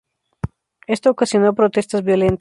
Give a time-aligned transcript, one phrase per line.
[0.87, 2.29] Esto ocasionó protestas violentas.